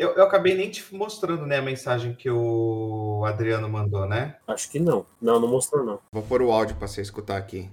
[0.00, 4.36] Eu, eu acabei nem te mostrando né, a mensagem que o Adriano mandou, né?
[4.48, 5.04] Acho que não.
[5.20, 6.00] Não, não mostrou, não.
[6.10, 7.68] Vou pôr o áudio para você escutar aqui.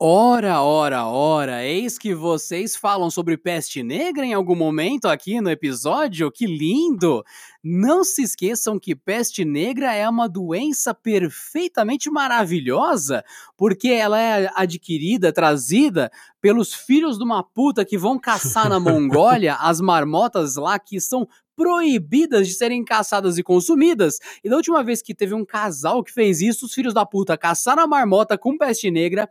[0.00, 5.50] Ora, ora, ora, eis que vocês falam sobre peste negra em algum momento aqui no
[5.50, 6.30] episódio?
[6.30, 7.24] Que lindo!
[7.64, 13.24] Não se esqueçam que peste negra é uma doença perfeitamente maravilhosa,
[13.56, 19.56] porque ela é adquirida, trazida pelos filhos de uma puta que vão caçar na Mongólia
[19.56, 21.26] as marmotas lá que são
[21.56, 24.20] proibidas de serem caçadas e consumidas.
[24.44, 27.36] E da última vez que teve um casal que fez isso, os filhos da puta
[27.36, 29.28] caçaram a marmota com peste negra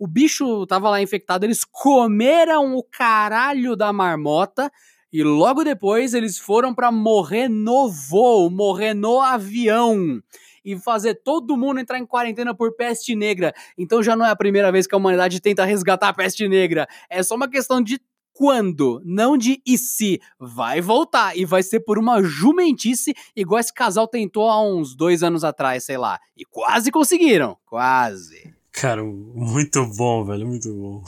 [0.00, 4.72] o bicho tava lá infectado, eles comeram o caralho da marmota
[5.12, 10.22] e logo depois eles foram para morrer no voo, morrer no avião
[10.64, 13.52] e fazer todo mundo entrar em quarentena por peste negra.
[13.76, 16.88] Então já não é a primeira vez que a humanidade tenta resgatar a peste negra.
[17.10, 18.00] É só uma questão de
[18.32, 20.18] quando, não de e se.
[20.38, 25.22] Vai voltar e vai ser por uma jumentice, igual esse casal tentou há uns dois
[25.22, 26.18] anos atrás, sei lá.
[26.34, 27.58] E quase conseguiram.
[27.66, 28.59] Quase.
[28.80, 31.04] Cara, muito bom, velho, muito bom.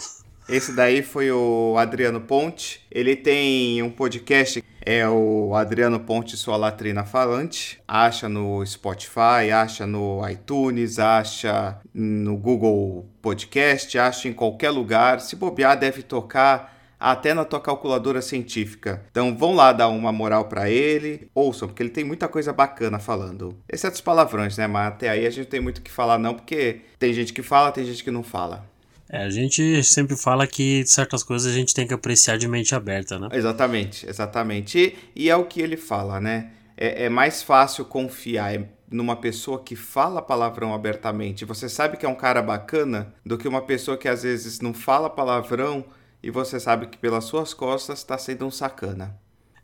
[0.46, 2.86] Esse daí foi o Adriano Ponte.
[2.90, 7.80] Ele tem um podcast, é o Adriano Ponte Sua Latrina Falante.
[7.88, 15.22] Acha no Spotify, acha no iTunes, acha no Google Podcast, acha em qualquer lugar.
[15.22, 19.02] Se bobear, deve tocar até na tua calculadora científica.
[19.10, 23.00] Então vão lá dar uma moral para ele, ouçam, porque ele tem muita coisa bacana
[23.00, 23.58] falando.
[23.68, 24.68] Exceto os palavrões, né?
[24.68, 27.42] Mas até aí a gente tem muito o que falar não, porque tem gente que
[27.42, 28.64] fala, tem gente que não fala.
[29.10, 32.74] É, a gente sempre fala que certas coisas a gente tem que apreciar de mente
[32.74, 33.28] aberta, né?
[33.32, 34.78] Exatamente, exatamente.
[34.78, 36.50] E, e é o que ele fala, né?
[36.76, 42.08] É, é mais fácil confiar numa pessoa que fala palavrão abertamente, você sabe que é
[42.08, 45.84] um cara bacana, do que uma pessoa que às vezes não fala palavrão,
[46.22, 49.18] e você sabe que pelas suas costas está sendo um sacana.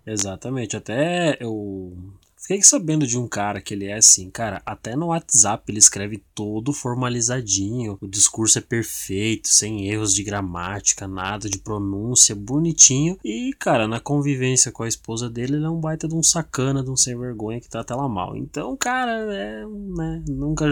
[0.07, 0.77] Exatamente.
[0.77, 1.97] Até eu
[2.41, 6.23] Fiquei sabendo de um cara que ele é assim, cara, até no WhatsApp ele escreve
[6.35, 13.19] todo formalizadinho, o discurso é perfeito, sem erros de gramática, nada de pronúncia, bonitinho.
[13.25, 16.83] E, cara, na convivência com a esposa dele, ele é um baita de um sacana,
[16.83, 18.37] de um sem vergonha que trata ela mal.
[18.37, 20.69] Então, cara, é, né, nunca,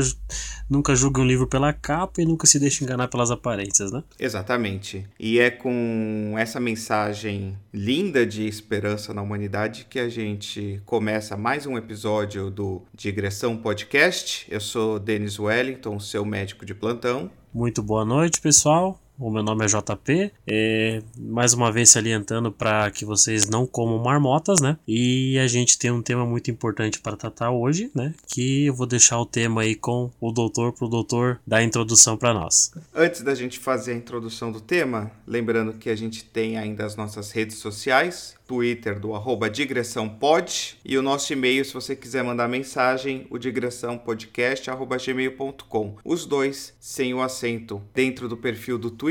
[0.70, 4.04] nunca julgue um livro pela capa e nunca se deixe enganar pelas aparências, né?
[4.18, 5.06] Exatamente.
[5.18, 11.55] E é com essa mensagem linda de esperança na humanidade que a gente começa mais
[11.64, 14.46] um episódio do Digressão Podcast.
[14.50, 17.30] Eu sou Denis Wellington, seu médico de plantão.
[17.54, 19.00] Muito boa noite, pessoal.
[19.18, 20.32] O meu nome é JP.
[20.46, 24.78] É, mais uma vez salientando para que vocês não comam marmotas, né?
[24.86, 28.14] E a gente tem um tema muito importante para tratar hoje, né?
[28.28, 31.64] Que eu vou deixar o tema aí com o doutor para o doutor dar a
[31.64, 32.72] introdução para nós.
[32.94, 36.96] Antes da gente fazer a introdução do tema, lembrando que a gente tem ainda as
[36.96, 42.46] nossas redes sociais, Twitter do arroba digressãopod e o nosso e-mail se você quiser mandar
[42.48, 45.96] mensagem, o digressãopodcast.gmail.com.
[46.04, 47.82] Os dois sem o acento.
[47.92, 49.05] Dentro do perfil do Twitter,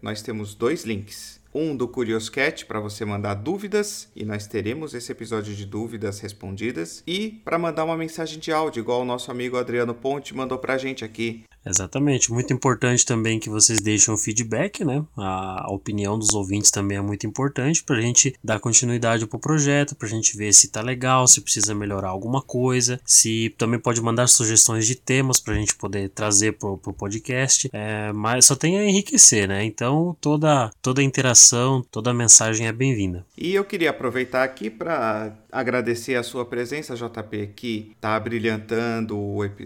[0.00, 5.12] nós temos dois links um do Curioscat para você mandar dúvidas e nós teremos esse
[5.12, 9.58] episódio de dúvidas respondidas e para mandar uma mensagem de áudio igual o nosso amigo
[9.58, 11.44] Adriano Ponte mandou para a gente aqui.
[11.64, 15.04] Exatamente, muito importante também que vocês deixem o feedback, né?
[15.16, 19.94] A, opinião dos ouvintes também é muito importante para a gente dar continuidade pro projeto,
[19.94, 24.00] para a gente ver se tá legal, se precisa melhorar alguma coisa, se também pode
[24.02, 28.54] mandar sugestões de temas para a gente poder trazer pro, pro podcast, é, mas só
[28.54, 29.64] tem a enriquecer, né?
[29.64, 33.24] Então toda toda interação, toda mensagem é bem-vinda.
[33.36, 39.18] E eu queria aproveitar aqui para agradecer a sua presença, JP, que tá brilhantando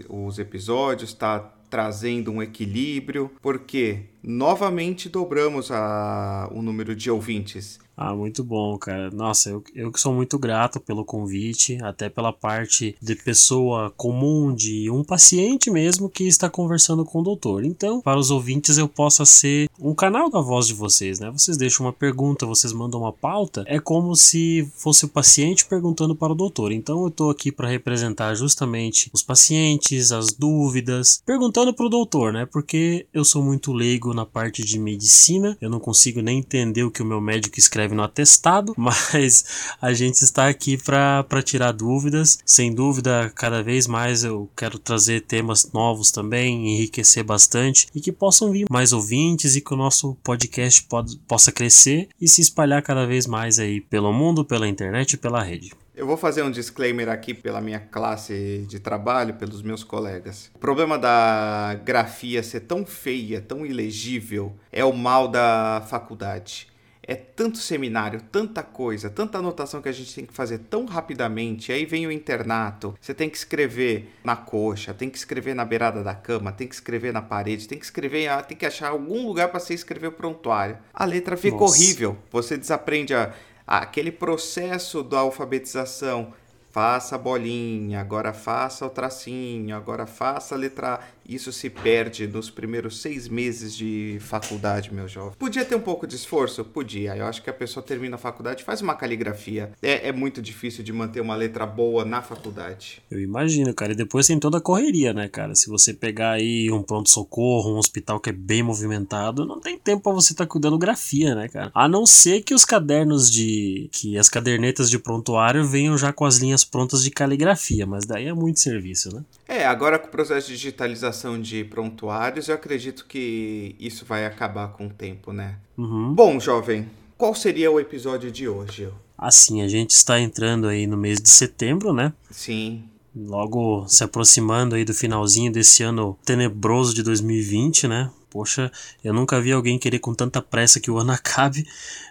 [0.09, 7.79] os episódios, tá trazendo um equilíbrio, porque novamente dobramos a, o número de ouvintes.
[7.99, 9.09] Ah, muito bom, cara.
[9.09, 14.53] Nossa, eu, eu que sou muito grato pelo convite, até pela parte de pessoa comum,
[14.53, 17.65] de um paciente mesmo que está conversando com o doutor.
[17.65, 21.31] Então, para os ouvintes, eu possa ser um canal da voz de vocês, né?
[21.31, 26.15] Vocês deixam uma pergunta, vocês mandam uma pauta, é como se fosse o paciente perguntando
[26.15, 26.71] para o doutor.
[26.71, 32.31] Então, eu estou aqui para representar justamente os pacientes, as dúvidas, perguntando para o doutor,
[32.31, 32.45] né?
[32.45, 36.91] Porque eu sou muito leigo na parte de medicina, eu não consigo nem entender o
[36.91, 39.45] que o meu médico escreve escreve no atestado, mas
[39.81, 42.39] a gente está aqui para tirar dúvidas.
[42.45, 48.11] Sem dúvida, cada vez mais eu quero trazer temas novos também, enriquecer bastante e que
[48.11, 52.81] possam vir mais ouvintes e que o nosso podcast pode, possa crescer e se espalhar
[52.81, 55.71] cada vez mais aí pelo mundo, pela internet e pela rede.
[55.97, 60.51] Eu vou fazer um disclaimer aqui pela minha classe de trabalho, pelos meus colegas.
[60.53, 66.67] O problema da grafia ser tão feia, tão ilegível, é o mal da faculdade
[67.07, 71.71] é tanto seminário, tanta coisa, tanta anotação que a gente tem que fazer tão rapidamente.
[71.71, 76.03] Aí vem o internato, você tem que escrever na coxa, tem que escrever na beirada
[76.03, 79.25] da cama, tem que escrever na parede, tem que escrever, ah, tem que achar algum
[79.25, 80.77] lugar para você escrever o prontuário.
[80.93, 81.77] A letra fica Nossa.
[81.77, 82.17] horrível.
[82.29, 86.33] Você desaprende a, a, aquele processo da alfabetização
[86.71, 90.99] faça a bolinha, agora faça o tracinho, agora faça a letra A.
[91.27, 95.33] Isso se perde nos primeiros seis meses de faculdade, meu jovem.
[95.37, 96.63] Podia ter um pouco de esforço?
[96.63, 97.17] Podia.
[97.17, 99.71] Eu acho que a pessoa termina a faculdade, faz uma caligrafia.
[99.81, 103.01] É, é muito difícil de manter uma letra boa na faculdade.
[103.11, 103.91] Eu imagino, cara.
[103.91, 105.53] E depois tem toda a correria, né, cara?
[105.53, 110.03] Se você pegar aí um pronto-socorro, um hospital que é bem movimentado, não tem tempo
[110.03, 111.71] para você estar tá cuidando grafia, né, cara?
[111.73, 113.89] A não ser que os cadernos de.
[113.91, 118.27] que as cadernetas de prontuário venham já com as linhas prontas de caligrafia, mas daí
[118.27, 119.23] é muito serviço, né?
[119.47, 124.69] É, agora com o processo de digitalização de prontuários, eu acredito que isso vai acabar
[124.69, 125.55] com o tempo, né?
[125.77, 126.13] Uhum.
[126.13, 128.89] Bom, jovem, qual seria o episódio de hoje?
[129.17, 132.13] Assim, a gente está entrando aí no mês de setembro, né?
[132.29, 132.83] Sim.
[133.15, 138.11] Logo se aproximando aí do finalzinho desse ano tenebroso de 2020, né?
[138.37, 138.71] Poxa,
[139.03, 141.65] eu nunca vi alguém querer com tanta pressa que o ano acabe,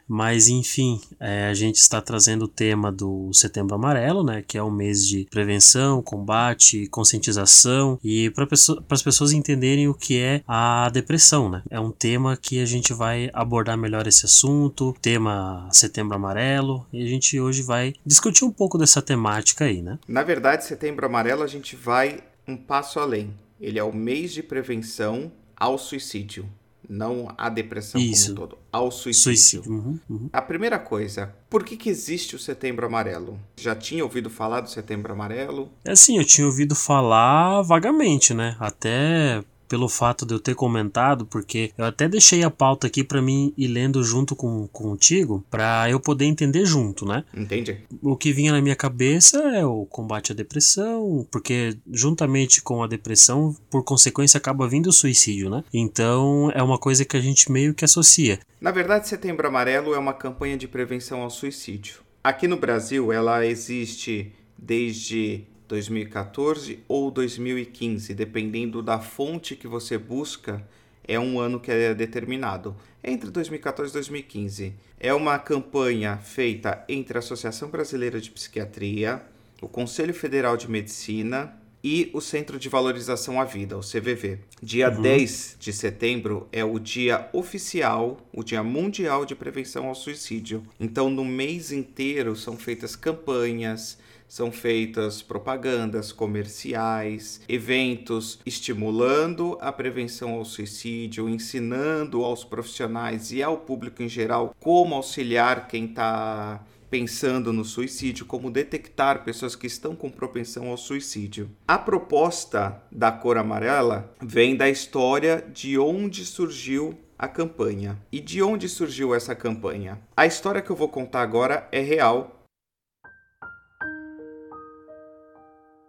[0.08, 4.62] mas enfim, é, a gente está trazendo o tema do Setembro Amarelo, né, que é
[4.62, 10.42] um mês de prevenção, combate, conscientização e para pessoa, as pessoas entenderem o que é
[10.48, 11.62] a depressão, né?
[11.70, 17.04] É um tema que a gente vai abordar melhor esse assunto, tema Setembro Amarelo, e
[17.04, 19.96] a gente hoje vai discutir um pouco dessa temática aí, né?
[20.08, 22.18] Na verdade, Setembro Amarelo a gente vai
[22.48, 23.32] um passo além.
[23.60, 26.48] Ele é o mês de prevenção ao suicídio.
[26.88, 28.32] Não à depressão Isso.
[28.32, 29.22] como um todo, ao suicídio.
[29.22, 29.72] suicídio.
[29.72, 30.30] Uhum, uhum.
[30.32, 33.40] A primeira coisa, por que, que existe o Setembro Amarelo?
[33.56, 35.68] Já tinha ouvido falar do Setembro Amarelo?
[35.84, 38.56] É assim, eu tinha ouvido falar vagamente, né?
[38.60, 43.22] Até pelo fato de eu ter comentado, porque eu até deixei a pauta aqui para
[43.22, 47.24] mim ir lendo junto com contigo, para eu poder entender junto, né?
[47.34, 47.78] Entendi.
[48.02, 52.86] O que vinha na minha cabeça é o combate à depressão, porque juntamente com a
[52.86, 55.64] depressão, por consequência, acaba vindo o suicídio, né?
[55.72, 58.38] Então é uma coisa que a gente meio que associa.
[58.60, 62.00] Na verdade, Setembro Amarelo é uma campanha de prevenção ao suicídio.
[62.22, 70.66] Aqui no Brasil, ela existe desde 2014 ou 2015, dependendo da fonte que você busca,
[71.06, 72.76] é um ano que é determinado.
[73.02, 74.74] Entre 2014 e 2015.
[74.98, 79.22] É uma campanha feita entre a Associação Brasileira de Psiquiatria,
[79.60, 81.54] o Conselho Federal de Medicina
[81.84, 84.40] e o Centro de Valorização à Vida, o CVV.
[84.60, 85.02] Dia uhum.
[85.02, 90.64] 10 de setembro é o dia oficial, o Dia Mundial de Prevenção ao Suicídio.
[90.80, 93.98] Então, no mês inteiro são feitas campanhas,
[94.28, 103.58] são feitas propagandas comerciais, eventos estimulando a prevenção ao suicídio, ensinando aos profissionais e ao
[103.58, 109.94] público em geral como auxiliar quem está pensando no suicídio, como detectar pessoas que estão
[109.94, 111.50] com propensão ao suicídio.
[111.66, 117.98] A proposta da cor amarela vem da história de onde surgiu a campanha.
[118.12, 119.98] E de onde surgiu essa campanha?
[120.16, 122.35] A história que eu vou contar agora é real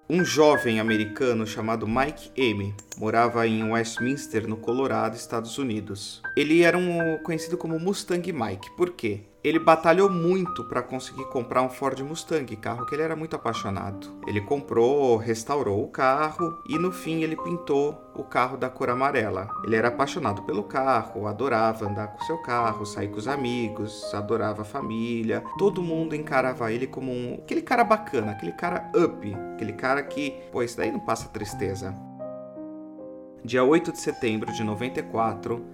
[0.10, 6.22] Um jovem americano chamado Mike M morava em Westminster, no Colorado, Estados Unidos.
[6.34, 8.70] Ele era um conhecido como Mustang Mike.
[8.78, 9.24] Por quê?
[9.48, 14.14] Ele batalhou muito para conseguir comprar um Ford Mustang, carro que ele era muito apaixonado.
[14.28, 19.48] Ele comprou, restaurou o carro e no fim ele pintou o carro da cor amarela.
[19.64, 24.64] Ele era apaixonado pelo carro, adorava andar com seu carro, sair com os amigos, adorava
[24.64, 25.42] a família.
[25.58, 30.32] Todo mundo encarava ele como um, aquele cara bacana, aquele cara up, aquele cara que,
[30.52, 31.96] pô, isso daí não passa tristeza.
[33.46, 35.66] Dia 8 de setembro de 94,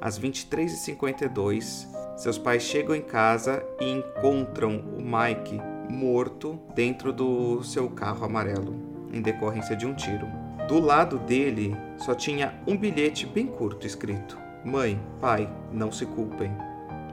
[0.00, 5.58] às 23h52, seus pais chegam em casa e encontram o Mike
[5.88, 8.74] morto dentro do seu carro amarelo,
[9.10, 10.28] em decorrência de um tiro.
[10.68, 16.52] Do lado dele só tinha um bilhete bem curto escrito: Mãe, pai, não se culpem.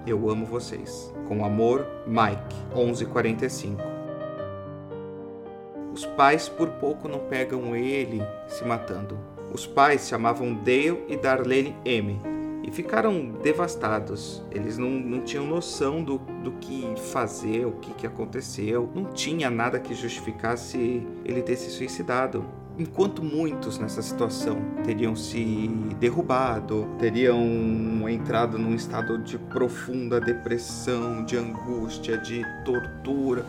[0.05, 1.13] Eu amo vocês.
[1.25, 3.81] Com amor, Mike, 1145.
[5.93, 9.17] Os pais por pouco não pegam ele se matando.
[9.53, 12.36] Os pais se chamavam Dale e Darlene M
[12.67, 14.43] e ficaram devastados.
[14.51, 18.89] Eles não, não tinham noção do, do que fazer, o que, que aconteceu.
[18.93, 22.45] Não tinha nada que justificasse ele ter se suicidado.
[22.77, 27.39] Enquanto muitos nessa situação teriam se derrubado, teriam
[28.07, 33.45] entrado num estado de profunda depressão, de angústia, de tortura,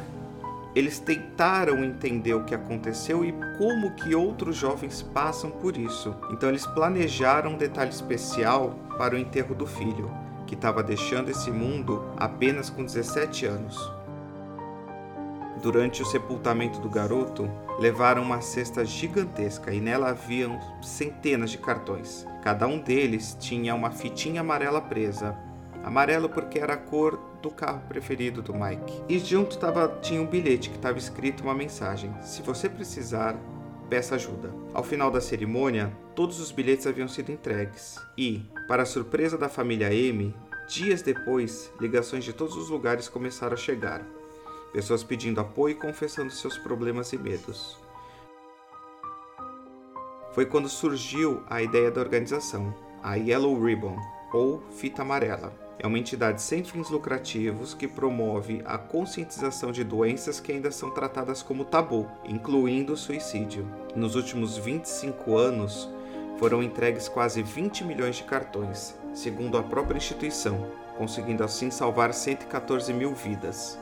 [0.75, 6.15] eles tentaram entender o que aconteceu e como que outros jovens passam por isso.
[6.31, 10.11] Então eles planejaram um detalhe especial para o enterro do filho.
[10.47, 13.93] que estava deixando esse mundo apenas com 17 anos.
[15.63, 22.27] Durante o sepultamento do garoto, levaram uma cesta gigantesca e nela haviam centenas de cartões.
[22.43, 25.37] Cada um deles tinha uma fitinha amarela presa.
[25.85, 29.03] Amarelo porque era a cor do carro preferido do Mike.
[29.09, 33.37] E junto tava, tinha um bilhete que estava escrito uma mensagem: Se você precisar,
[33.89, 34.53] peça ajuda.
[34.73, 37.97] Ao final da cerimônia, todos os bilhetes haviam sido entregues.
[38.17, 40.33] E, para surpresa da família M,
[40.69, 44.05] dias depois, ligações de todos os lugares começaram a chegar
[44.73, 47.79] pessoas pedindo apoio e confessando seus problemas e medos.
[50.33, 53.97] Foi quando surgiu a ideia da organização, a Yellow Ribbon,
[54.33, 55.53] ou Fita Amarela.
[55.79, 60.91] É uma entidade sem fins lucrativos que promove a conscientização de doenças que ainda são
[60.91, 63.67] tratadas como tabu, incluindo o suicídio.
[63.95, 65.89] Nos últimos 25 anos,
[66.39, 72.93] foram entregues quase 20 milhões de cartões, segundo a própria instituição, conseguindo assim salvar 114
[72.93, 73.77] mil vidas.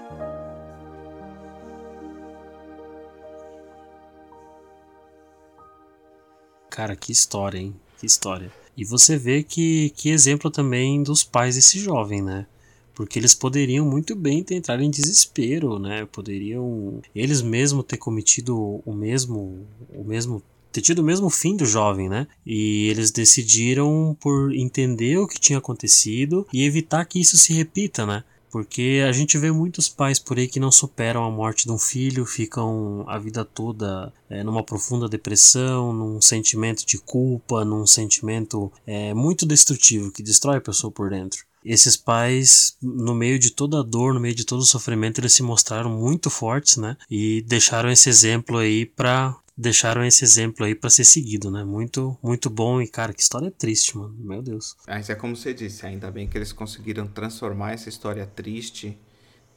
[6.70, 7.74] Cara, que história, hein?
[7.98, 8.50] Que história.
[8.76, 12.46] E você vê que, que exemplo também dos pais desse jovem, né?
[12.94, 16.06] Porque eles poderiam muito bem ter entrado em desespero, né?
[16.06, 20.42] Poderiam eles mesmos ter cometido o mesmo, o mesmo
[20.76, 22.26] ter tido o mesmo fim do jovem, né?
[22.44, 28.04] E eles decidiram por entender o que tinha acontecido e evitar que isso se repita,
[28.04, 28.22] né?
[28.50, 31.78] Porque a gente vê muitos pais por aí que não superam a morte de um
[31.78, 38.70] filho, ficam a vida toda é, numa profunda depressão, num sentimento de culpa, num sentimento
[38.86, 41.44] é, muito destrutivo que destrói a pessoa por dentro.
[41.64, 45.32] Esses pais, no meio de toda a dor, no meio de todo o sofrimento, eles
[45.32, 46.96] se mostraram muito fortes, né?
[47.10, 51.64] E deixaram esse exemplo aí para deixaram esse exemplo aí para ser seguido, né?
[51.64, 54.14] Muito, muito bom e cara, que história triste, mano.
[54.18, 54.76] Meu Deus.
[54.86, 58.98] Mas é como você disse, ainda bem que eles conseguiram transformar essa história triste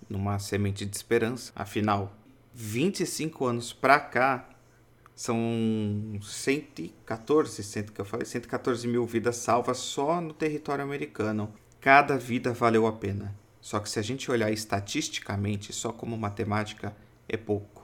[0.10, 1.52] numa semente de esperança.
[1.56, 2.16] Afinal,
[2.54, 4.50] 25 anos pra cá
[5.16, 5.38] são
[6.22, 11.54] 114, cento que eu falei, 114 mil vidas salvas só no território americano.
[11.82, 13.36] Cada vida valeu a pena.
[13.60, 16.96] Só que se a gente olhar estatisticamente, só como matemática,
[17.28, 17.79] é pouco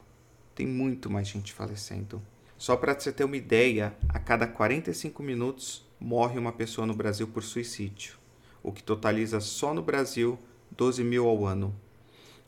[0.55, 2.21] tem muito mais gente falecendo.
[2.57, 7.27] Só para você ter uma ideia, a cada 45 minutos morre uma pessoa no Brasil
[7.27, 8.15] por suicídio,
[8.63, 10.39] o que totaliza só no Brasil
[10.71, 11.75] 12 mil ao ano.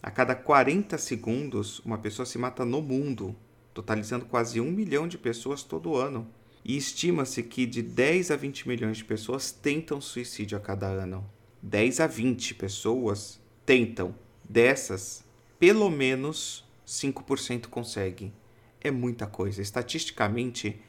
[0.01, 3.35] A cada 40 segundos, uma pessoa se mata no mundo,
[3.73, 6.27] totalizando quase um milhão de pessoas todo ano.
[6.63, 11.29] E estima-se que de 10 a 20 milhões de pessoas tentam suicídio a cada ano.
[11.61, 14.15] 10 a 20 pessoas tentam.
[14.43, 15.25] Dessas,
[15.59, 18.31] pelo menos 5% consegue.
[18.79, 19.61] É muita coisa.
[19.61, 20.79] Estatisticamente,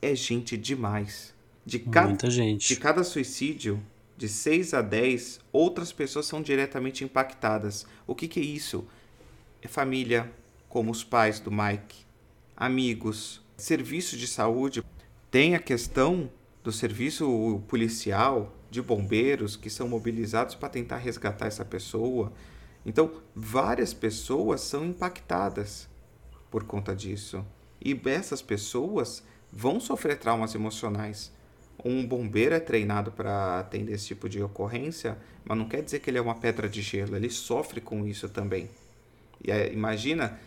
[0.00, 1.34] é gente demais.
[1.66, 2.68] De cada, Muita gente.
[2.68, 3.82] De cada suicídio,
[4.16, 7.86] de 6 a 10, outras pessoas são diretamente impactadas.
[8.06, 8.86] O que, que é isso?
[9.60, 10.30] É família,
[10.68, 12.04] como os pais do Mike,
[12.56, 14.82] amigos, serviço de saúde.
[15.30, 16.30] Tem a questão
[16.62, 22.32] do serviço policial, de bombeiros que são mobilizados para tentar resgatar essa pessoa.
[22.84, 25.88] Então, várias pessoas são impactadas
[26.50, 27.44] por conta disso.
[27.82, 31.32] E essas pessoas vão sofrer traumas emocionais.
[31.84, 36.08] Um bombeiro é treinado para atender esse tipo de ocorrência, mas não quer dizer que
[36.08, 38.70] ele é uma pedra de gelo, ele sofre com isso também.
[39.42, 40.38] E imagina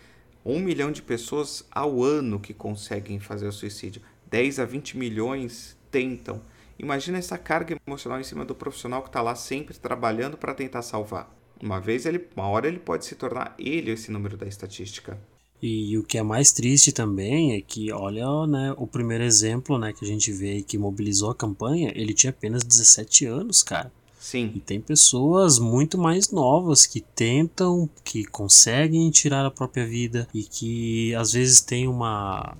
[0.43, 4.01] um milhão de pessoas ao ano que conseguem fazer o suicídio.
[4.29, 6.41] 10 a 20 milhões tentam.
[6.79, 10.81] Imagina essa carga emocional em cima do profissional que está lá sempre trabalhando para tentar
[10.81, 11.36] salvar.
[11.61, 15.17] Uma vez ele, uma hora ele pode se tornar ele esse número da estatística.
[15.61, 19.91] E o que é mais triste também é que, olha, né, o primeiro exemplo, né,
[19.91, 23.91] que a gente vê que mobilizou a campanha, ele tinha apenas 17 anos, cara.
[24.19, 24.51] Sim.
[24.55, 30.43] E tem pessoas muito mais novas que tentam, que conseguem tirar a própria vida e
[30.43, 32.55] que às vezes tem uma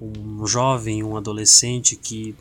[0.00, 2.34] um jovem, um adolescente que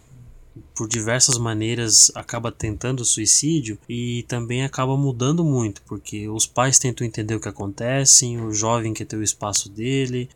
[0.75, 7.05] por diversas maneiras acaba tentando suicídio e também acaba mudando muito, porque os pais tentam
[7.05, 10.29] entender o que acontece, o jovem quer ter o espaço dele,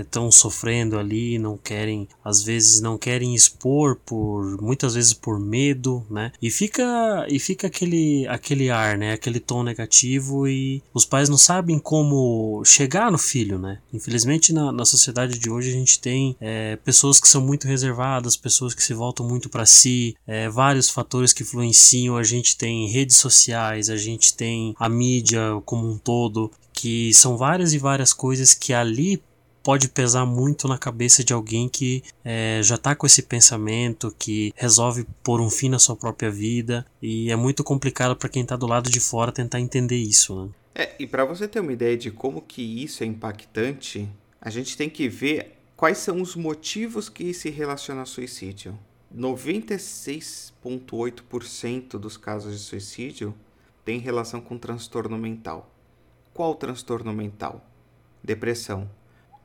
[0.00, 5.38] estão é, sofrendo ali, não querem, às vezes não querem expor por muitas vezes por
[5.38, 6.32] medo, né?
[6.40, 9.12] E fica e fica aquele aquele ar, né?
[9.12, 13.78] Aquele tom negativo e os pais não sabem como chegar no filho, né?
[13.92, 18.36] Infelizmente na, na sociedade de hoje a gente tem é, pessoas que são muito reservadas,
[18.36, 19.83] pessoas que se voltam muito para si,
[20.26, 22.16] é, vários fatores que influenciam.
[22.16, 27.36] A gente tem redes sociais, a gente tem a mídia como um todo, que são
[27.36, 29.22] várias e várias coisas que ali
[29.64, 34.52] pode pesar muito na cabeça de alguém que é, já está com esse pensamento, que
[34.54, 38.56] resolve pôr um fim na sua própria vida, e é muito complicado para quem está
[38.56, 40.44] do lado de fora tentar entender isso.
[40.44, 40.50] Né?
[40.74, 44.06] É, e para você ter uma ideia de como que isso é impactante,
[44.38, 48.78] a gente tem que ver quais são os motivos que se relacionam a suicídio.
[49.16, 53.32] 96,8% dos casos de suicídio
[53.84, 55.72] tem relação com transtorno mental.
[56.32, 57.64] Qual transtorno mental?
[58.22, 58.90] Depressão.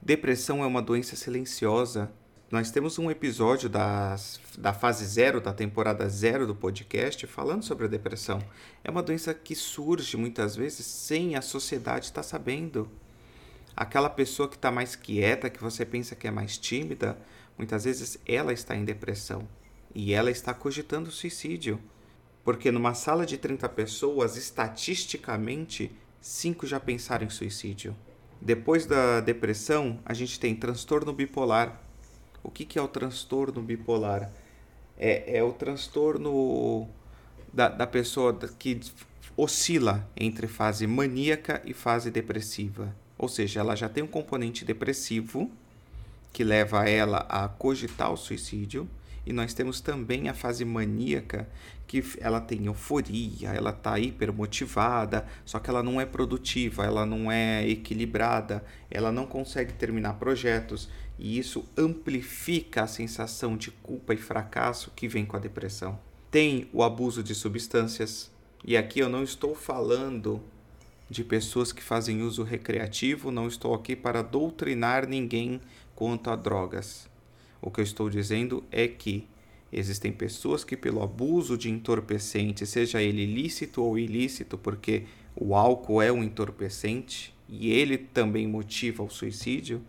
[0.02, 2.12] Depressão é uma doença silenciosa.
[2.50, 7.86] Nós temos um episódio das, da fase zero, da temporada zero do podcast, falando sobre
[7.86, 8.44] a depressão.
[8.84, 12.90] É uma doença que surge muitas vezes sem a sociedade estar sabendo.
[13.76, 17.20] Aquela pessoa que está mais quieta, que você pensa que é mais tímida,
[17.56, 19.48] muitas vezes ela está em depressão
[19.94, 21.80] e ela está cogitando suicídio.
[22.44, 25.92] Porque numa sala de 30 pessoas, estatisticamente,
[26.22, 27.96] 5 já pensaram em suicídio.
[28.42, 31.82] Depois da depressão, a gente tem transtorno bipolar.
[32.42, 34.32] O que, que é o transtorno bipolar?
[34.98, 36.88] É, é o transtorno
[37.54, 38.80] da, da pessoa que
[39.36, 42.96] oscila entre fase maníaca e fase depressiva.
[43.18, 45.52] Ou seja, ela já tem um componente depressivo
[46.32, 48.90] que leva ela a cogitar o suicídio,
[49.26, 51.48] e nós temos também a fase maníaca,
[51.88, 57.32] que ela tem euforia, ela está hipermotivada, só que ela não é produtiva, ela não
[57.32, 64.18] é equilibrada, ela não consegue terminar projetos, e isso amplifica a sensação de culpa e
[64.18, 66.00] fracasso que vem com a depressão.
[66.30, 68.32] Tem o abuso de substâncias,
[68.64, 70.42] e aqui eu não estou falando
[71.10, 75.60] de pessoas que fazem uso recreativo, não estou aqui para doutrinar ninguém
[75.96, 77.09] quanto a drogas.
[77.62, 79.28] O que eu estou dizendo é que
[79.72, 85.04] existem pessoas que, pelo abuso de entorpecente, seja ele lícito ou ilícito, porque
[85.36, 89.82] o álcool é um entorpecente e ele também motiva o suicídio,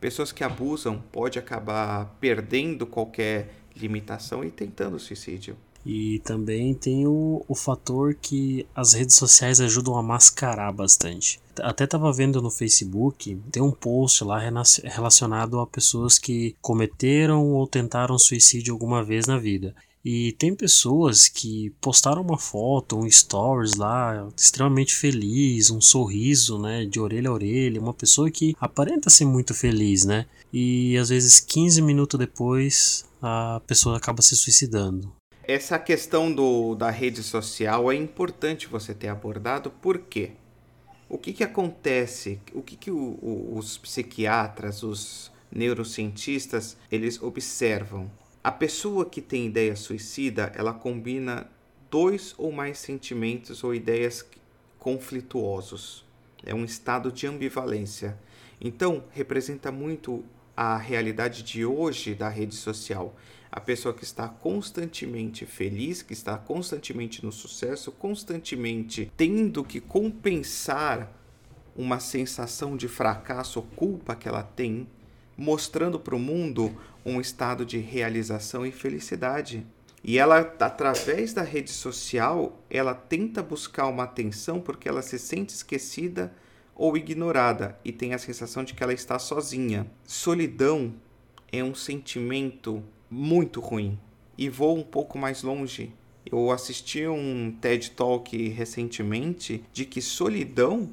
[0.00, 5.56] pessoas que abusam pode acabar perdendo qualquer limitação e tentando suicídio.
[5.84, 11.40] E também tem o, o fator que as redes sociais ajudam a mascarar bastante.
[11.60, 14.40] Até estava vendo no Facebook, tem um post lá
[14.82, 19.74] relacionado a pessoas que cometeram ou tentaram suicídio alguma vez na vida.
[20.04, 26.84] E tem pessoas que postaram uma foto, um stories lá, extremamente feliz, um sorriso, né,
[26.84, 30.26] de orelha a orelha, uma pessoa que aparenta ser muito feliz, né?
[30.52, 35.10] E às vezes 15 minutos depois a pessoa acaba se suicidando.
[35.46, 40.32] Essa questão do, da rede social é importante você ter abordado, por quê?
[41.06, 42.40] O que, que acontece?
[42.54, 48.10] O que, que o, o, os psiquiatras, os neurocientistas, eles observam?
[48.42, 51.46] A pessoa que tem ideia suicida, ela combina
[51.90, 54.26] dois ou mais sentimentos ou ideias
[54.78, 56.06] conflituosos.
[56.42, 58.18] É um estado de ambivalência.
[58.58, 60.24] Então, representa muito
[60.56, 63.14] a realidade de hoje da rede social
[63.54, 71.08] a pessoa que está constantemente feliz, que está constantemente no sucesso, constantemente tendo que compensar
[71.76, 74.88] uma sensação de fracasso ou culpa que ela tem,
[75.36, 79.64] mostrando para o mundo um estado de realização e felicidade.
[80.02, 85.54] E ela, através da rede social, ela tenta buscar uma atenção porque ela se sente
[85.54, 86.34] esquecida
[86.74, 89.86] ou ignorada e tem a sensação de que ela está sozinha.
[90.04, 90.92] Solidão
[91.52, 92.82] é um sentimento
[93.14, 93.98] muito ruim.
[94.36, 95.94] E vou um pouco mais longe.
[96.26, 100.92] Eu assisti um TED Talk recentemente de que solidão,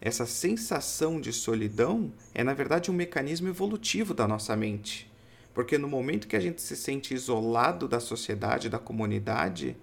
[0.00, 5.10] essa sensação de solidão, é na verdade um mecanismo evolutivo da nossa mente.
[5.52, 9.76] Porque no momento que a gente se sente isolado da sociedade, da comunidade,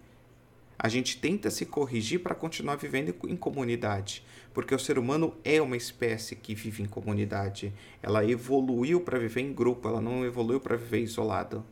[0.79, 5.61] a gente tenta se corrigir para continuar vivendo em comunidade, porque o ser humano é
[5.61, 7.73] uma espécie que vive em comunidade.
[8.01, 11.63] Ela evoluiu para viver em grupo, ela não evoluiu para viver isolado.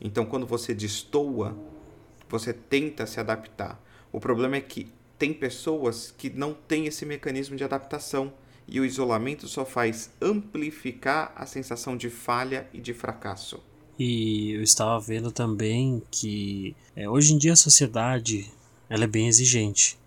[0.00, 1.56] Então, quando você destoa,
[2.28, 3.80] você tenta se adaptar.
[4.12, 4.88] O problema é que
[5.18, 8.32] tem pessoas que não têm esse mecanismo de adaptação
[8.66, 13.62] e o isolamento só faz amplificar a sensação de falha e de fracasso.
[13.98, 18.50] E eu estava vendo também que é, hoje em dia a sociedade
[18.88, 19.98] ela é bem exigente.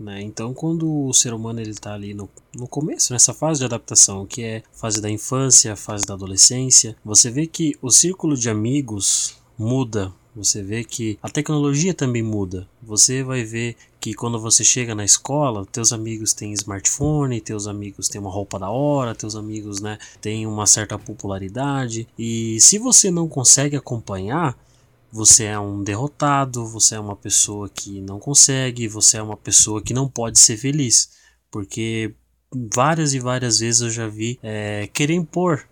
[0.00, 0.22] Né?
[0.22, 4.24] Então, quando o ser humano ele está ali no, no começo, nessa fase de adaptação,
[4.24, 9.36] que é fase da infância, fase da adolescência, você vê que o círculo de amigos
[9.58, 10.10] muda.
[10.34, 12.66] Você vê que a tecnologia também muda.
[12.82, 18.08] Você vai ver que quando você chega na escola, teus amigos têm smartphone, teus amigos
[18.08, 22.08] têm uma roupa da hora, teus amigos, né, têm uma certa popularidade.
[22.18, 24.56] E se você não consegue acompanhar,
[25.12, 29.82] você é um derrotado, você é uma pessoa que não consegue, você é uma pessoa
[29.82, 31.10] que não pode ser feliz,
[31.50, 32.14] porque
[32.74, 35.66] várias e várias vezes eu já vi é, querer impor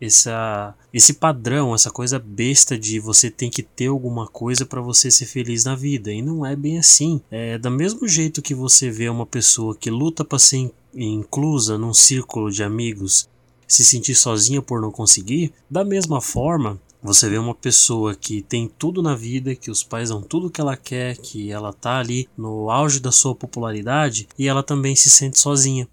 [0.00, 5.10] essa, esse padrão, essa coisa besta de você tem que ter alguma coisa para você
[5.10, 6.12] ser feliz na vida.
[6.12, 7.20] E não é bem assim.
[7.30, 11.94] É do mesmo jeito que você vê uma pessoa que luta para ser inclusa num
[11.94, 13.28] círculo de amigos,
[13.66, 18.66] se sentir sozinha por não conseguir, da mesma forma, você vê uma pessoa que tem
[18.66, 22.28] tudo na vida, que os pais dão tudo que ela quer, que ela tá ali
[22.36, 25.88] no auge da sua popularidade e ela também se sente sozinha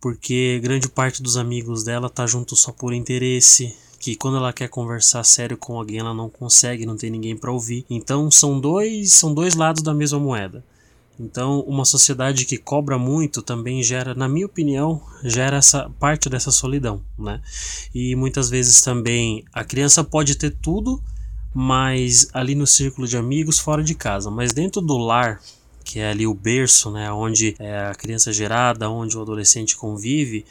[0.00, 4.68] porque grande parte dos amigos dela tá junto só por interesse, que quando ela quer
[4.68, 7.84] conversar sério com alguém ela não consegue, não tem ninguém para ouvir.
[7.90, 10.64] Então são dois, são dois lados da mesma moeda.
[11.18, 16.52] Então, uma sociedade que cobra muito também gera, na minha opinião, gera essa parte dessa
[16.52, 17.42] solidão, né?
[17.92, 21.02] E muitas vezes também a criança pode ter tudo,
[21.52, 25.42] mas ali no círculo de amigos fora de casa, mas dentro do lar,
[25.84, 30.44] que é ali o berço, né, onde é a criança gerada, onde o adolescente convive,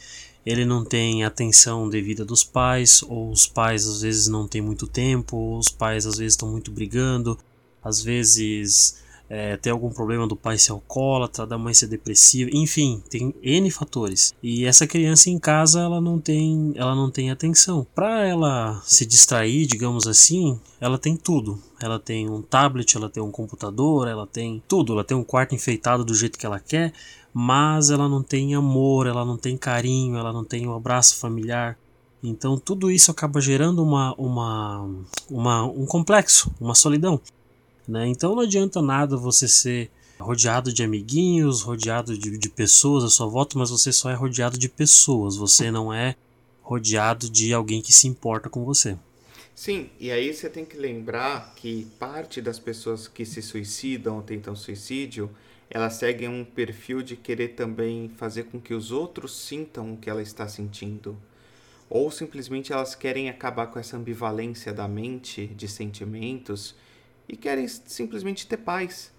[0.44, 4.86] ele não tem atenção devida dos pais, ou os pais às vezes não têm muito
[4.86, 7.38] tempo, ou os pais às vezes estão muito brigando,
[7.82, 13.02] às vezes é, tem algum problema do pai ser alcoólatra, da mãe ser depressiva, enfim,
[13.10, 14.34] tem N fatores.
[14.42, 17.86] E essa criança em casa ela não tem, ela não tem atenção.
[17.94, 21.62] Para ela se distrair, digamos assim, ela tem tudo.
[21.80, 25.54] Ela tem um tablet, ela tem um computador, ela tem tudo, ela tem um quarto
[25.54, 26.92] enfeitado do jeito que ela quer,
[27.32, 31.78] mas ela não tem amor, ela não tem carinho, ela não tem um abraço familiar.
[32.22, 34.88] Então tudo isso acaba gerando uma, uma,
[35.30, 37.20] uma, um complexo, uma solidão.
[37.88, 38.06] Né?
[38.06, 43.26] Então não adianta nada você ser rodeado de amiguinhos, rodeado de, de pessoas à sua
[43.26, 46.14] volta, mas você só é rodeado de pessoas, você não é
[46.60, 48.98] rodeado de alguém que se importa com você.
[49.54, 54.22] Sim, e aí você tem que lembrar que parte das pessoas que se suicidam ou
[54.22, 55.30] tentam suicídio,
[55.70, 60.10] elas seguem um perfil de querer também fazer com que os outros sintam o que
[60.10, 61.16] ela está sentindo.
[61.88, 66.74] Ou simplesmente elas querem acabar com essa ambivalência da mente de sentimentos
[67.28, 69.12] e querem simplesmente ter paz.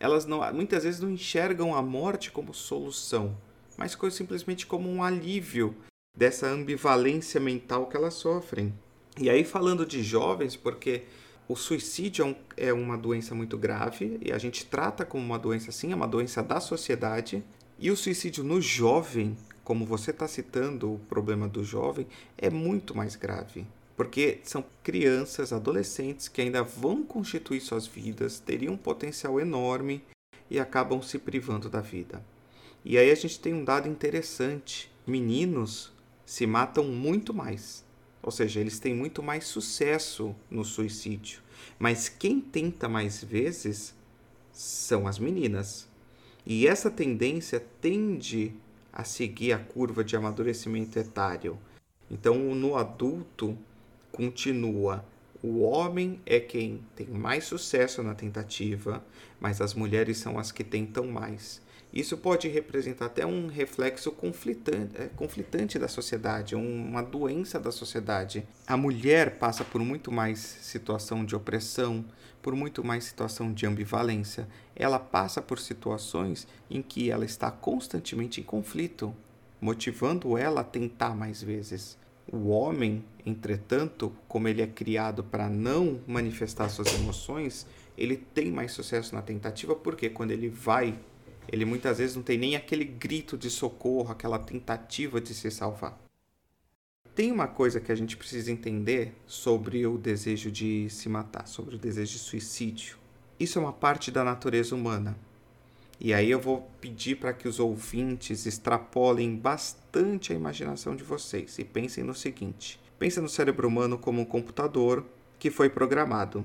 [0.00, 3.36] Elas não, muitas vezes não enxergam a morte como solução,
[3.76, 5.76] mas simplesmente como um alívio
[6.16, 8.72] dessa ambivalência mental que elas sofrem.
[9.20, 11.02] E aí, falando de jovens, porque
[11.46, 15.70] o suicídio é, é uma doença muito grave e a gente trata como uma doença
[15.70, 17.44] sim, é uma doença da sociedade.
[17.78, 22.06] E o suicídio no jovem, como você está citando o problema do jovem,
[22.38, 28.74] é muito mais grave porque são crianças, adolescentes que ainda vão constituir suas vidas, teriam
[28.74, 30.02] um potencial enorme
[30.50, 32.24] e acabam se privando da vida.
[32.84, 35.92] E aí a gente tem um dado interessante: meninos
[36.26, 37.84] se matam muito mais.
[38.22, 41.42] Ou seja, eles têm muito mais sucesso no suicídio.
[41.78, 43.94] Mas quem tenta mais vezes
[44.50, 45.86] são as meninas.
[46.46, 48.54] E essa tendência tende
[48.92, 51.58] a seguir a curva de amadurecimento etário.
[52.10, 53.58] Então, no adulto,
[54.14, 55.04] continua:
[55.42, 59.04] o homem é quem tem mais sucesso na tentativa,
[59.40, 61.60] mas as mulheres são as que tentam mais.
[61.92, 68.46] Isso pode representar até um reflexo conflitante, é, conflitante da sociedade, uma doença da sociedade.
[68.66, 72.04] A mulher passa por muito mais situação de opressão,
[72.42, 74.48] por muito mais situação de ambivalência.
[74.74, 79.14] Ela passa por situações em que ela está constantemente em conflito,
[79.60, 81.96] motivando ela a tentar mais vezes.
[82.30, 88.72] O homem, entretanto, como ele é criado para não manifestar suas emoções, ele tem mais
[88.72, 90.98] sucesso na tentativa, porque quando ele vai,
[91.48, 95.98] ele muitas vezes não tem nem aquele grito de socorro, aquela tentativa de se salvar.
[97.14, 101.76] Tem uma coisa que a gente precisa entender sobre o desejo de se matar, sobre
[101.76, 102.98] o desejo de suicídio.
[103.38, 105.16] Isso é uma parte da natureza humana.
[106.00, 111.58] E aí eu vou pedir para que os ouvintes extrapolem bastante a imaginação de vocês
[111.58, 115.04] e pensem no seguinte: pensa no cérebro humano como um computador
[115.38, 116.44] que foi programado.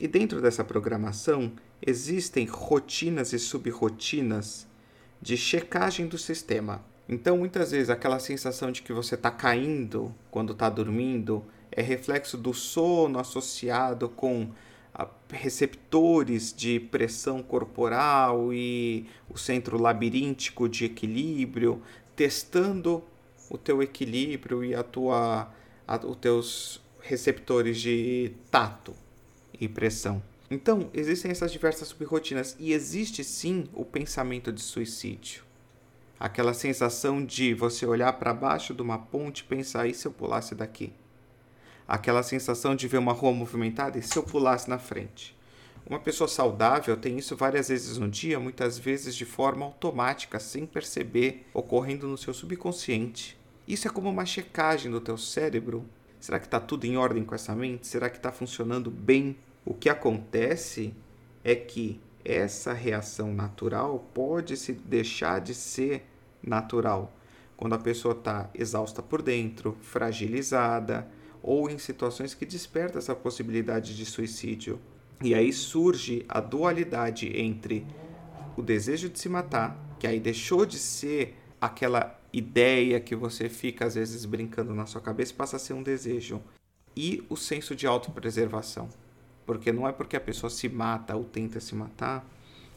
[0.00, 4.66] E dentro dessa programação existem rotinas e subrrotinas
[5.20, 6.84] de checagem do sistema.
[7.08, 12.38] Então, muitas vezes, aquela sensação de que você está caindo quando está dormindo é reflexo
[12.38, 14.50] do sono associado com
[15.30, 21.82] receptores de pressão corporal e o centro labiríntico de equilíbrio,
[22.14, 23.02] testando
[23.50, 25.52] o teu equilíbrio e a tua,
[25.86, 28.94] a, os teus receptores de tato
[29.60, 30.22] e pressão.
[30.50, 35.42] Então, existem essas diversas subrotinas e existe sim o pensamento de suicídio.
[36.18, 40.12] Aquela sensação de você olhar para baixo de uma ponte e pensar: e se eu
[40.12, 40.92] pulasse daqui?
[41.86, 45.36] Aquela sensação de ver uma rua movimentada e se eu pulasse na frente.
[45.86, 50.64] Uma pessoa saudável tem isso várias vezes no dia, muitas vezes de forma automática, sem
[50.64, 53.38] perceber, ocorrendo no seu subconsciente.
[53.68, 55.84] Isso é como uma checagem do teu cérebro.
[56.18, 57.86] Será que está tudo em ordem com essa mente?
[57.86, 59.36] Será que está funcionando bem?
[59.62, 60.94] O que acontece
[61.42, 66.06] é que essa reação natural pode se deixar de ser
[66.42, 67.12] natural
[67.56, 71.06] quando a pessoa está exausta por dentro, fragilizada
[71.46, 74.80] ou em situações que despertam essa possibilidade de suicídio.
[75.22, 77.86] E aí surge a dualidade entre
[78.56, 83.84] o desejo de se matar, que aí deixou de ser aquela ideia que você fica
[83.84, 86.40] às vezes brincando na sua cabeça, passa a ser um desejo,
[86.96, 88.88] e o senso de autopreservação.
[89.44, 92.26] Porque não é porque a pessoa se mata ou tenta se matar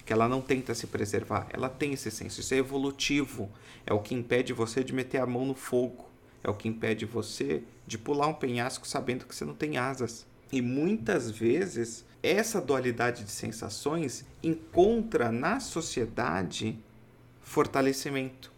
[0.06, 1.48] que ela não tenta se preservar.
[1.52, 2.42] Ela tem esse senso.
[2.42, 3.50] Isso é evolutivo.
[3.86, 6.06] É o que impede você de meter a mão no fogo.
[6.48, 10.26] É o que impede você de pular um penhasco sabendo que você não tem asas.
[10.50, 16.80] E muitas vezes essa dualidade de sensações encontra na sociedade
[17.42, 18.50] fortalecimento.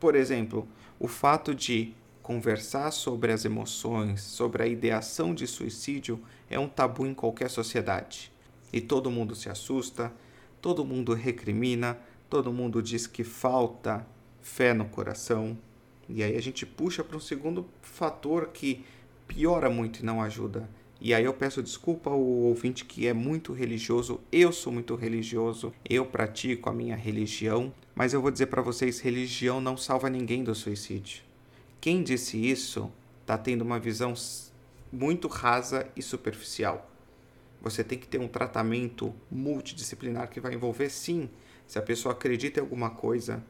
[0.00, 0.66] Por exemplo,
[0.98, 7.06] o fato de conversar sobre as emoções, sobre a ideação de suicídio é um tabu
[7.06, 8.32] em qualquer sociedade.
[8.72, 10.10] E todo mundo se assusta,
[10.62, 11.98] todo mundo recrimina,
[12.30, 14.06] todo mundo diz que falta
[14.40, 15.58] fé no coração.
[16.08, 18.84] E aí a gente puxa para um segundo fator que
[19.26, 20.68] piora muito e não ajuda,
[21.00, 24.20] e aí eu peço desculpa ao ouvinte que é muito religioso.
[24.32, 29.00] Eu sou muito religioso, eu pratico a minha religião, mas eu vou dizer para vocês,
[29.00, 31.22] religião não salva ninguém do suicídio.
[31.80, 32.90] Quem disse isso
[33.20, 34.14] está tendo uma visão
[34.90, 36.90] muito rasa e superficial.
[37.60, 41.28] Você tem que ter um tratamento multidisciplinar que vai envolver sim,
[41.66, 43.44] se a pessoa acredita em alguma coisa,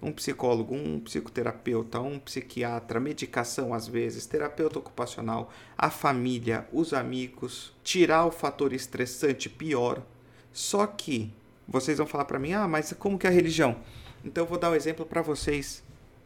[0.00, 7.72] um psicólogo, um psicoterapeuta, um psiquiatra, medicação às vezes, terapeuta ocupacional, a família, os amigos,
[7.82, 10.02] tirar o fator estressante pior.
[10.52, 11.32] Só que
[11.66, 13.76] vocês vão falar para mim: "Ah, mas como que é a religião?"
[14.24, 15.82] Então eu vou dar um exemplo para vocês.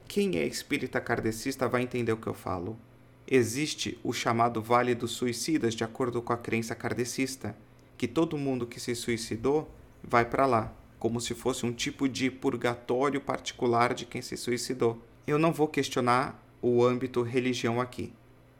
[0.08, 2.76] Quem é espírita kardecista vai entender o que eu falo.
[3.26, 7.56] Existe o chamado Vale dos Suicidas, de acordo com a crença kardecista,
[7.96, 9.70] que todo mundo que se suicidou
[10.02, 15.02] vai para lá como se fosse um tipo de purgatório particular de quem se suicidou.
[15.26, 18.12] Eu não vou questionar o âmbito religião aqui.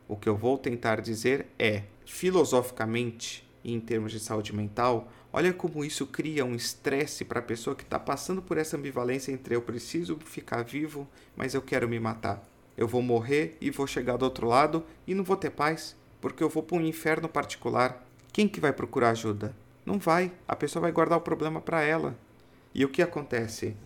[0.09, 5.85] O que eu vou tentar dizer é, filosoficamente em termos de saúde mental, olha como
[5.85, 9.61] isso cria um estresse para a pessoa que está passando por essa ambivalência entre eu
[9.61, 12.43] preciso ficar vivo, mas eu quero me matar.
[12.75, 16.43] Eu vou morrer e vou chegar do outro lado e não vou ter paz, porque
[16.43, 18.03] eu vou para um inferno particular.
[18.33, 19.55] Quem que vai procurar ajuda?
[19.85, 20.33] Não vai.
[20.49, 22.17] A pessoa vai guardar o problema para ela.
[22.75, 23.77] E o que acontece?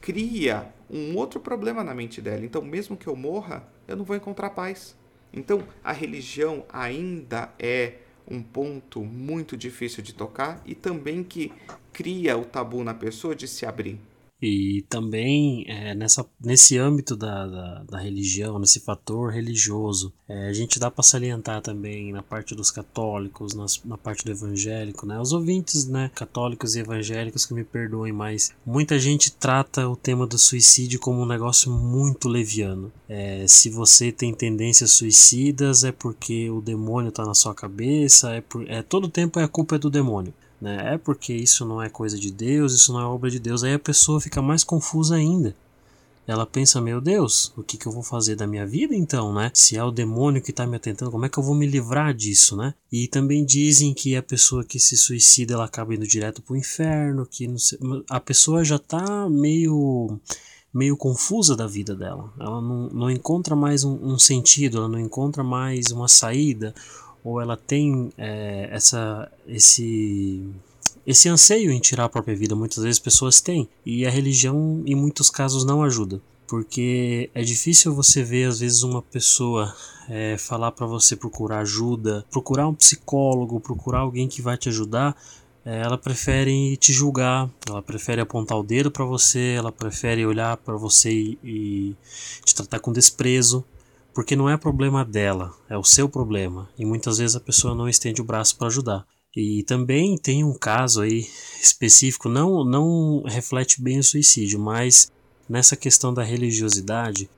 [0.00, 2.44] Cria um outro problema na mente dela.
[2.44, 4.96] Então, mesmo que eu morra, eu não vou encontrar paz.
[5.32, 7.94] Então, a religião ainda é
[8.28, 11.52] um ponto muito difícil de tocar e também que
[11.92, 14.00] cria o tabu na pessoa de se abrir.
[14.40, 20.52] E também é, nessa, nesse âmbito da, da, da, religião, nesse fator religioso, é, a
[20.52, 25.18] gente dá para salientar também na parte dos católicos, nas, na parte do evangélico, né?
[25.18, 30.26] Os ouvintes né, católicos e evangélicos que me perdoem, mas muita gente trata o tema
[30.26, 32.92] do suicídio como um negócio muito leviano.
[33.08, 38.42] É, se você tem tendências suicidas, é porque o demônio está na sua cabeça, é,
[38.42, 40.94] por, é todo tempo é a culpa é do demônio né?
[40.94, 43.62] É porque isso não é coisa de Deus, isso não é obra de Deus.
[43.62, 45.54] Aí a pessoa fica mais confusa ainda.
[46.26, 49.50] Ela pensa, meu Deus, o que, que eu vou fazer da minha vida então, né?
[49.54, 52.12] Se é o demônio que está me atentando, como é que eu vou me livrar
[52.12, 52.74] disso, né?
[52.90, 57.24] E também dizem que a pessoa que se suicida, ela acaba indo direto pro inferno,
[57.24, 57.78] que sei,
[58.10, 60.18] a pessoa já está meio
[60.74, 62.30] meio confusa da vida dela.
[62.38, 66.74] Ela não, não encontra mais um, um sentido, ela não encontra mais uma saída
[67.26, 70.48] ou ela tem é, essa, esse,
[71.04, 72.54] esse anseio em tirar a própria vida.
[72.54, 76.22] Muitas vezes pessoas têm e a religião, em muitos casos, não ajuda.
[76.46, 79.74] Porque é difícil você ver, às vezes, uma pessoa
[80.08, 85.20] é, falar para você procurar ajuda, procurar um psicólogo, procurar alguém que vai te ajudar.
[85.64, 90.56] É, ela prefere te julgar, ela prefere apontar o dedo para você, ela prefere olhar
[90.58, 91.96] para você e, e
[92.44, 93.64] te tratar com desprezo
[94.16, 97.86] porque não é problema dela, é o seu problema, e muitas vezes a pessoa não
[97.86, 99.06] estende o braço para ajudar.
[99.36, 101.28] E também tem um caso aí
[101.60, 105.12] específico, não, não reflete bem o suicídio, mas
[105.46, 107.28] nessa questão da religiosidade,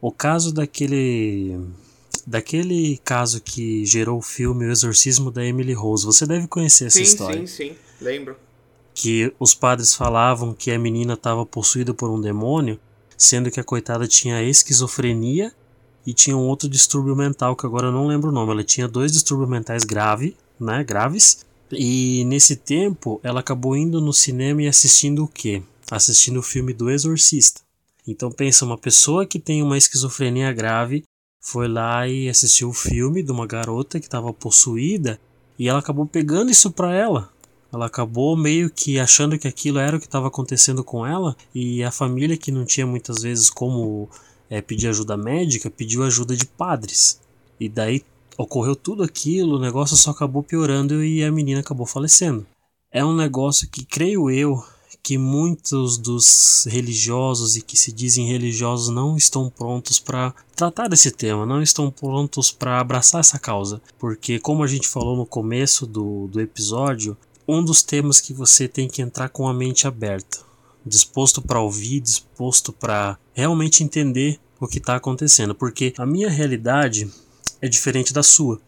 [0.00, 1.60] o caso daquele
[2.26, 6.04] daquele caso que gerou o filme O Exorcismo da Emily Rose.
[6.04, 7.46] Você deve conhecer essa sim, história.
[7.46, 8.36] Sim, sim, lembro.
[8.92, 12.80] Que os padres falavam que a menina estava possuída por um demônio,
[13.16, 15.54] sendo que a coitada tinha esquizofrenia
[16.06, 18.52] e tinha um outro distúrbio mental que agora eu não lembro o nome.
[18.52, 24.12] Ela tinha dois distúrbios mentais grave, né, graves E nesse tempo, ela acabou indo no
[24.12, 25.62] cinema e assistindo o quê?
[25.90, 27.60] Assistindo o filme do Exorcista.
[28.06, 31.02] Então pensa, uma pessoa que tem uma esquizofrenia grave
[31.40, 35.18] foi lá e assistiu o filme de uma garota que estava possuída
[35.58, 37.32] e ela acabou pegando isso para ela.
[37.72, 41.82] Ela acabou meio que achando que aquilo era o que estava acontecendo com ela e
[41.82, 44.08] a família que não tinha muitas vezes como
[44.48, 47.20] é, pedir ajuda médica pediu ajuda de padres.
[47.58, 48.02] E daí
[48.36, 52.46] ocorreu tudo aquilo, o negócio só acabou piorando e a menina acabou falecendo.
[52.92, 54.62] É um negócio que, creio eu,
[55.02, 61.10] que muitos dos religiosos e que se dizem religiosos não estão prontos para tratar desse
[61.10, 65.86] tema, não estão prontos para abraçar essa causa, porque como a gente falou no começo
[65.86, 70.38] do, do episódio, um dos temas que você tem que entrar com a mente aberta,
[70.86, 77.10] disposto para ouvir, disposto para realmente entender o que está acontecendo, porque a minha realidade
[77.60, 78.60] é diferente da sua.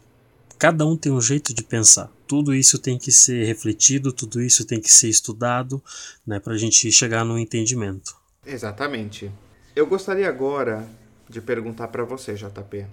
[0.58, 2.10] Cada um tem um jeito de pensar.
[2.26, 5.82] Tudo isso tem que ser refletido, tudo isso tem que ser estudado,
[6.26, 8.16] né, para a gente chegar no entendimento.
[8.44, 9.30] Exatamente.
[9.76, 10.88] Eu gostaria agora
[11.28, 12.86] de perguntar para você, JP.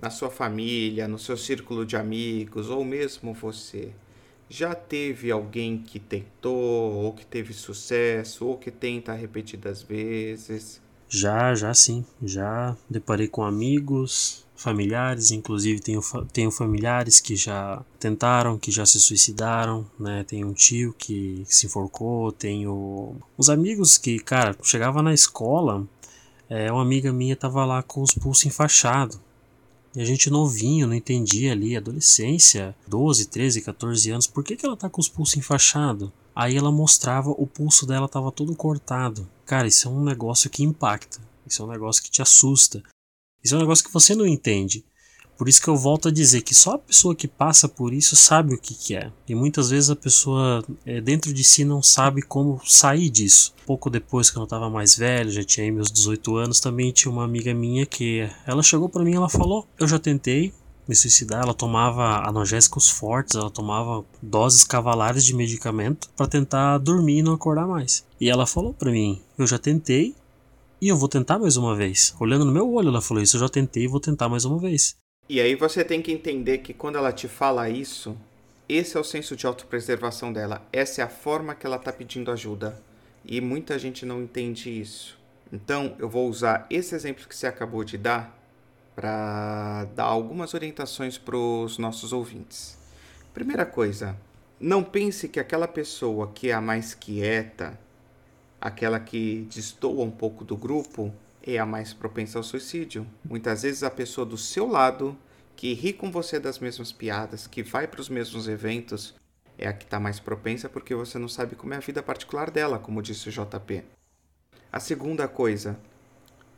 [0.00, 3.92] Na sua família, no seu círculo de amigos, ou mesmo você,
[4.48, 6.54] já teve alguém que tentou,
[6.94, 10.80] ou que teve sucesso, ou que tenta repetidas vezes?
[11.08, 12.04] Já, já sim.
[12.22, 16.00] Já deparei com amigos, familiares, inclusive tenho,
[16.32, 20.24] tenho familiares que já tentaram, que já se suicidaram, né?
[20.26, 25.86] Tenho um tio que, que se enforcou, tenho uns amigos que, cara, chegava na escola,
[26.48, 29.20] é, uma amiga minha tava lá com os pulsos enfaixados.
[29.96, 34.66] E a gente novinho, não entendia ali, adolescência, 12, 13, 14 anos, por que, que
[34.66, 36.10] ela tá com os pulsos enfaixados?
[36.34, 39.26] Aí ela mostrava, o pulso dela tava todo cortado.
[39.46, 41.18] Cara, isso é um negócio que impacta.
[41.46, 42.82] Isso é um negócio que te assusta.
[43.42, 44.84] Isso é um negócio que você não entende.
[45.36, 48.16] Por isso que eu volto a dizer que só a pessoa que passa por isso
[48.16, 49.12] sabe o que, que é.
[49.28, 53.54] E muitas vezes a pessoa é, dentro de si não sabe como sair disso.
[53.66, 57.24] Pouco depois que eu estava mais velho, já tinha meus 18 anos, também tinha uma
[57.24, 60.54] amiga minha que ela chegou para mim e ela falou: "Eu já tentei
[60.88, 67.18] me suicidar, ela tomava analgésicos fortes, ela tomava doses cavalares de medicamento para tentar dormir
[67.18, 68.04] e não acordar mais.
[68.20, 70.14] E ela falou para mim: "Eu já tentei,
[70.80, 72.14] e eu vou tentar mais uma vez.
[72.20, 73.36] Olhando no meu olho, ela falou isso.
[73.36, 74.96] Eu já tentei e vou tentar mais uma vez.
[75.28, 78.16] E aí você tem que entender que quando ela te fala isso,
[78.68, 80.64] esse é o senso de autopreservação dela.
[80.72, 82.80] Essa é a forma que ela está pedindo ajuda.
[83.24, 85.18] E muita gente não entende isso.
[85.52, 88.36] Então, eu vou usar esse exemplo que você acabou de dar
[88.94, 92.78] para dar algumas orientações para os nossos ouvintes.
[93.34, 94.16] Primeira coisa,
[94.58, 97.78] não pense que aquela pessoa que é a mais quieta,
[98.60, 101.12] aquela que destoa um pouco do grupo
[101.46, 103.06] é a mais propensa ao suicídio.
[103.24, 105.16] Muitas vezes a pessoa do seu lado,
[105.54, 109.14] que ri com você das mesmas piadas, que vai para os mesmos eventos,
[109.56, 112.50] é a que está mais propensa porque você não sabe como é a vida particular
[112.50, 113.84] dela, como disse o JP.
[114.70, 115.78] A segunda coisa,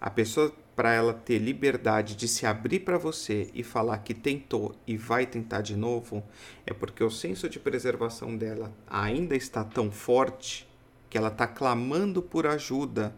[0.01, 4.74] a pessoa, para ela ter liberdade de se abrir para você e falar que tentou
[4.87, 6.22] e vai tentar de novo,
[6.66, 10.68] é porque o senso de preservação dela ainda está tão forte
[11.11, 13.14] que ela está clamando por ajuda.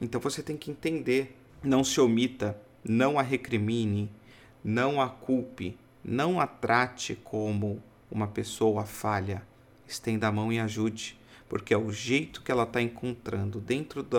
[0.00, 4.10] Então você tem que entender, não se omita, não a recrimine,
[4.64, 9.42] não a culpe, não a trate como uma pessoa falha.
[9.86, 14.18] Estenda a mão e ajude, porque é o jeito que ela está encontrando dentro do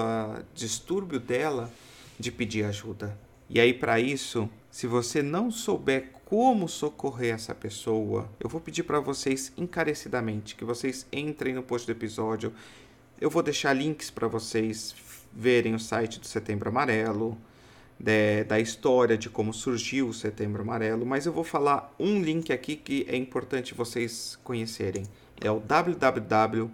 [0.53, 1.71] distúrbio dela
[2.19, 3.17] de pedir ajuda.
[3.49, 8.83] E aí, para isso, se você não souber como socorrer essa pessoa, eu vou pedir
[8.83, 12.53] para vocês encarecidamente que vocês entrem no post do episódio
[13.23, 14.93] eu vou deixar links para vocês
[15.35, 17.37] verem o site do Setembro Amarelo,
[17.99, 22.51] de, da história de como surgiu o Setembro Amarelo, mas eu vou falar um link
[22.51, 25.03] aqui que é importante vocês conhecerem.
[25.41, 26.73] É o www.cvv.org.br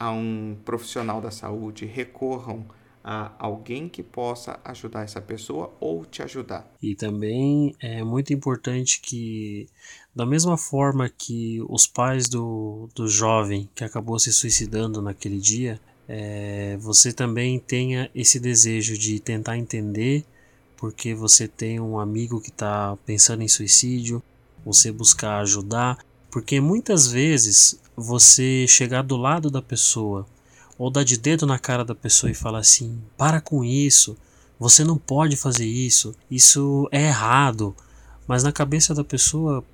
[0.00, 2.66] a um profissional da saúde, recorram
[3.10, 6.70] a alguém que possa ajudar essa pessoa ou te ajudar.
[6.82, 9.66] E também é muito importante que,
[10.14, 15.80] da mesma forma que os pais do, do jovem que acabou se suicidando naquele dia,
[16.06, 20.26] é, você também tenha esse desejo de tentar entender
[20.76, 24.22] porque você tem um amigo que está pensando em suicídio,
[24.62, 25.96] você buscar ajudar,
[26.30, 30.26] porque muitas vezes você chegar do lado da pessoa
[30.78, 34.16] ou dar de dedo na cara da pessoa e falar assim: para com isso,
[34.58, 37.74] você não pode fazer isso, isso é errado.
[38.26, 39.64] Mas na cabeça da pessoa,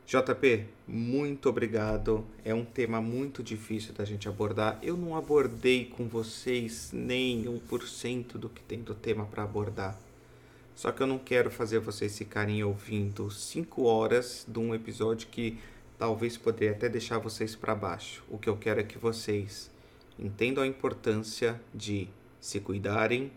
[0.06, 2.24] JP, muito obrigado.
[2.44, 4.78] É um tema muito difícil da gente abordar.
[4.84, 10.00] Eu não abordei com vocês nem 1% do que tem do tema para abordar.
[10.76, 15.58] Só que eu não quero fazer vocês ficarem ouvindo 5 horas de um episódio que
[15.98, 18.24] talvez poderia até deixar vocês para baixo.
[18.30, 19.72] O que eu quero é que vocês
[20.20, 22.08] entendam a importância de
[22.40, 23.32] se cuidarem,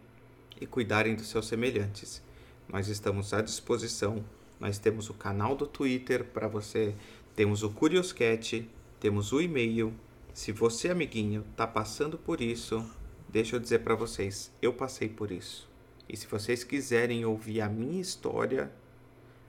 [0.61, 2.23] e cuidarem dos seus semelhantes.
[2.69, 4.25] Nós estamos à disposição.
[4.61, 6.95] Nós temos o canal do Twitter para você,
[7.37, 9.95] temos o Curioscat, temos o e-mail.
[10.35, 12.85] Se você, amiguinho, está passando por isso,
[13.29, 15.69] deixa eu dizer para vocês, eu passei por isso.
[16.09, 18.73] E se vocês quiserem ouvir a minha história,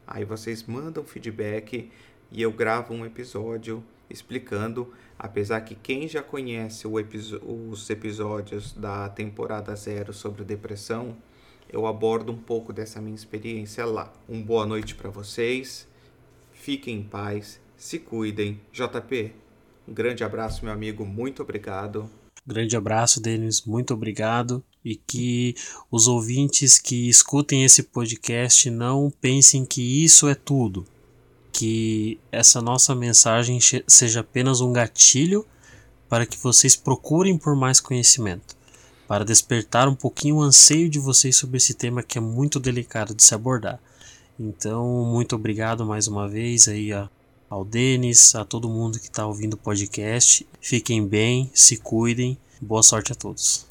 [0.06, 1.92] aí vocês mandam feedback
[2.32, 9.76] e eu gravo um episódio explicando, apesar que quem já conhece os episódios da temporada
[9.76, 11.16] zero sobre depressão,
[11.72, 14.12] eu abordo um pouco dessa minha experiência lá.
[14.28, 15.88] Um boa noite para vocês,
[16.52, 18.60] fiquem em paz, se cuidem.
[18.74, 19.34] JP,
[19.88, 22.10] um grande abraço, meu amigo, muito obrigado.
[22.46, 24.64] Grande abraço, Denis, muito obrigado.
[24.84, 25.56] E que
[25.92, 30.86] os ouvintes que escutem esse podcast não pensem que isso é tudo
[31.60, 35.46] que essa nossa mensagem seja apenas um gatilho
[36.08, 38.56] para que vocês procurem por mais conhecimento,
[39.06, 43.14] para despertar um pouquinho o anseio de vocês sobre esse tema que é muito delicado
[43.14, 43.78] de se abordar.
[44.40, 47.10] Então, muito obrigado mais uma vez aí a,
[47.50, 50.48] ao Denis, a todo mundo que está ouvindo o podcast.
[50.62, 52.38] Fiquem bem, se cuidem.
[52.62, 53.69] Boa sorte a todos.